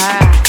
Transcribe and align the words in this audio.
high. 0.00 0.39